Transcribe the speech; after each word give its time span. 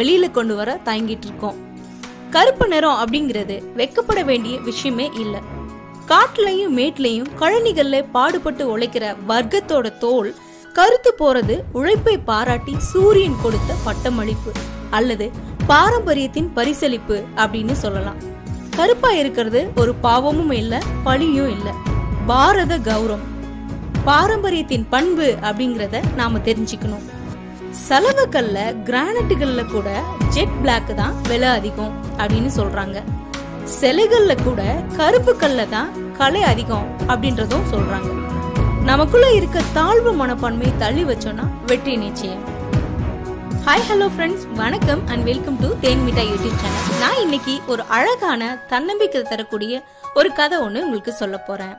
வெளியில 0.00 0.30
கொண்டு 0.30 0.56
வர 0.56 0.80
தயங்கிட்டு 0.84 1.26
இருக்கோம். 1.26 1.54
கருப்பு 2.30 2.68
நிறம் 2.68 2.96
அப்படிங்கிறது 2.96 3.62
வெக்கப்பட 3.76 4.24
வேண்டிய 4.24 4.58
விஷயமே 4.60 5.10
இல்ல. 5.14 5.42
காட்டுலயும் 6.08 6.74
மேட்லயும் 6.76 7.28
கழனிகள்ல 7.38 8.10
பாடுபட்டு 8.10 8.78
உழைக்கிற 8.78 9.16
வர்க்கத்தோட 9.28 9.98
தோல் 9.98 10.34
கருத்து 10.72 11.14
போறது 11.18 11.60
உழைப்பை 11.72 12.18
பாராட்டி 12.18 12.74
சூரியன் 12.78 13.36
கொடுத்த 13.42 13.74
பட்டமளிப்பு 13.84 14.52
அல்லது 14.90 15.30
பாரம்பரியத்தின் 15.66 16.50
பரிசளிப்பு 16.56 17.22
அப்படின்னு 17.36 17.72
சொல்லலாம். 17.72 18.16
கருப்பா 18.76 19.10
இருக்கிறது 19.10 19.70
ஒரு 19.76 19.94
பாவமும் 19.94 20.50
இல்ல 20.50 20.82
பழியும் 21.04 21.50
இல்ல. 21.50 21.74
பாரத 22.26 22.78
கௌரவம். 22.78 23.26
பாரம்பரியத்தின் 24.04 24.86
பண்பு 24.90 25.36
அப்படிங்கறத 25.42 26.14
நாம 26.14 26.38
தெரிஞ்சுக்கணும். 26.38 27.04
சலவக்கல்ல 27.82 28.58
கிரானைட்டுகள்ல 28.88 29.62
கூட 29.72 29.88
ஜெட் 30.34 30.56
பிளாக் 30.62 30.90
தான் 31.00 31.14
விலை 31.28 31.48
அதிகம் 31.58 31.94
அப்படின்னு 32.18 32.50
சொல்றாங்க. 32.58 32.98
சிலைகள்ல 33.78 34.32
கூட 34.42 34.62
கருப்பு 34.96 35.32
கல்ல 35.36 35.64
தான் 35.74 35.90
கலை 36.18 36.42
அதிகம் 36.42 36.86
அப்படின்றதும் 37.12 37.66
சொல்றாங்க. 37.72 38.10
நமக்குள்ள 38.90 39.26
இருக்க 39.38 39.62
தாழ்வு 39.78 40.12
மனப்பான்மை 40.12 40.70
தள்ளி 40.82 41.04
வச்சோம்னா 41.04 41.46
வெற்றி 41.70 41.96
நிச்சயம். 41.96 42.44
ஹாய் 43.66 43.86
ஹலோ 43.88 44.08
ஃப்ரெண்ட்ஸ் 44.14 44.46
வணக்கம் 44.62 45.02
and 45.06 45.24
welcome 45.30 45.58
to 45.62 45.68
Thaen 45.84 46.04
Mittai 46.04 46.30
YouTube 46.32 46.60
channel 46.62 47.00
நான் 47.02 47.20
இன்னைக்கு 47.24 47.54
ஒரு 47.66 47.84
அழகான 47.98 48.58
தன்னம்பிக்கை 48.72 49.22
தரக்கூடிய 49.22 49.82
ஒரு 50.14 50.30
கதை 50.40 50.58
ஒன்று 50.58 50.84
உங்களுக்கு 50.84 51.12
சொல்ல 51.12 51.36
போறேன். 51.38 51.74